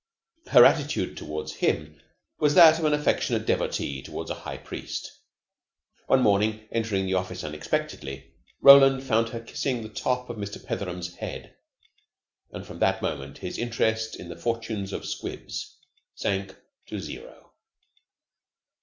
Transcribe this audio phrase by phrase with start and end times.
[0.47, 2.01] Her attitude toward him
[2.39, 5.11] was that of an affectionate devotee toward a high priest.
[6.07, 10.57] One morning, entering the office unexpectedly, Roland found her kissing the top of Mr.
[10.65, 11.55] Petheram's head;
[12.49, 15.77] and from that moment his interest in the fortunes of 'Squibs'
[16.15, 16.55] sank
[16.87, 17.53] to zero.